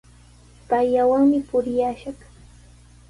Payllawanmi 0.69 1.39
purillashaq. 1.49 2.19